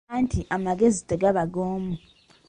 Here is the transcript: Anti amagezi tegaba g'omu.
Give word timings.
Anti 0.17 0.39
amagezi 0.55 1.01
tegaba 1.09 1.43
g'omu. 1.53 1.93